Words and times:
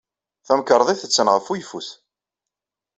Tamkarḍit 0.47 1.05
attan 1.07 1.31
ɣef 1.33 1.45
uyeffus. 1.51 1.89